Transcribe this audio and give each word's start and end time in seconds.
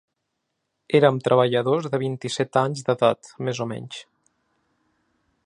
Érem 0.99 1.19
treballadors 1.27 1.89
de 1.95 1.99
vint-i-set 2.05 2.59
anys 2.63 2.83
d’edat 2.89 3.31
més 3.49 3.63
o 3.67 3.69
menys. 3.75 4.03